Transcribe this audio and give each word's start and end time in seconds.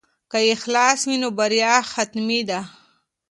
که 0.31 0.37
اخلاص 0.55 0.99
وي 1.09 1.17
نو 1.21 1.29
بریا 1.37 1.75
حتمي 1.93 2.41
ده. 2.49 2.59